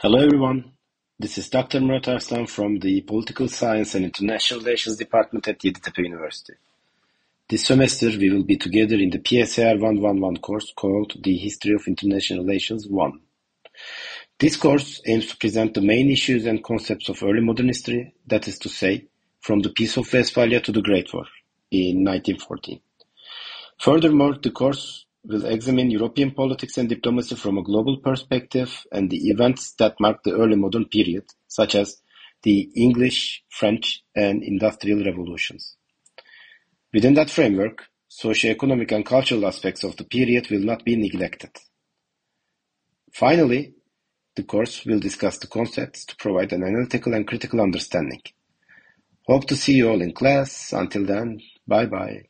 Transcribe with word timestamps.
Hello 0.00 0.20
everyone, 0.20 0.74
this 1.18 1.38
is 1.38 1.50
Dr. 1.50 1.80
Murat 1.80 2.06
Arslan 2.06 2.46
from 2.46 2.78
the 2.78 3.00
Political 3.00 3.48
Science 3.48 3.96
and 3.96 4.04
International 4.04 4.60
Relations 4.60 4.96
Department 4.96 5.48
at 5.48 5.58
Yeditepe 5.58 6.04
University. 6.04 6.52
This 7.48 7.66
semester 7.66 8.06
we 8.10 8.30
will 8.30 8.44
be 8.44 8.56
together 8.56 8.94
in 8.94 9.10
the 9.10 9.18
PSIR 9.18 9.80
111 9.80 10.36
course 10.36 10.72
called 10.76 11.14
The 11.20 11.36
History 11.36 11.74
of 11.74 11.88
International 11.88 12.44
Relations 12.44 12.86
1. 12.86 13.20
This 14.38 14.56
course 14.56 15.02
aims 15.04 15.26
to 15.26 15.36
present 15.36 15.74
the 15.74 15.80
main 15.80 16.10
issues 16.10 16.46
and 16.46 16.62
concepts 16.62 17.08
of 17.08 17.20
early 17.24 17.40
modern 17.40 17.66
history, 17.66 18.14
that 18.28 18.46
is 18.46 18.60
to 18.60 18.68
say, 18.68 19.08
from 19.40 19.62
the 19.62 19.70
Peace 19.70 19.96
of 19.96 20.12
Westphalia 20.12 20.60
to 20.60 20.70
the 20.70 20.80
Great 20.80 21.12
War 21.12 21.24
in 21.72 22.04
1914. 22.04 22.80
Furthermore, 23.80 24.36
the 24.40 24.52
course 24.52 25.06
will 25.24 25.44
examine 25.46 25.90
European 25.90 26.30
politics 26.32 26.78
and 26.78 26.88
diplomacy 26.88 27.34
from 27.34 27.58
a 27.58 27.62
global 27.62 27.98
perspective 27.98 28.84
and 28.92 29.10
the 29.10 29.28
events 29.28 29.72
that 29.78 30.00
marked 30.00 30.24
the 30.24 30.34
early 30.34 30.56
modern 30.56 30.86
period, 30.86 31.24
such 31.46 31.74
as 31.74 32.00
the 32.42 32.70
English, 32.76 33.42
French, 33.48 34.02
and 34.14 34.42
industrial 34.42 35.04
revolutions. 35.04 35.76
Within 36.92 37.14
that 37.14 37.30
framework, 37.30 37.84
socio-economic 38.08 38.92
and 38.92 39.04
cultural 39.04 39.46
aspects 39.46 39.84
of 39.84 39.96
the 39.96 40.04
period 40.04 40.50
will 40.50 40.60
not 40.64 40.84
be 40.84 40.96
neglected. 40.96 41.50
Finally, 43.12 43.74
the 44.36 44.44
course 44.44 44.86
will 44.86 45.00
discuss 45.00 45.38
the 45.38 45.46
concepts 45.48 46.04
to 46.06 46.16
provide 46.16 46.52
an 46.52 46.62
analytical 46.62 47.12
and 47.12 47.26
critical 47.26 47.60
understanding. 47.60 48.22
Hope 49.26 49.46
to 49.48 49.56
see 49.56 49.74
you 49.74 49.90
all 49.90 50.00
in 50.00 50.12
class. 50.12 50.72
Until 50.72 51.04
then, 51.04 51.40
bye 51.66 51.86
bye. 51.86 52.27